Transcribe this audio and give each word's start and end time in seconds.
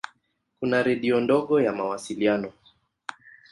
Kuna 0.59 0.83
redio 0.83 1.19
ndogo 1.19 1.61
ya 1.61 1.73
mawasiliano. 1.73 2.53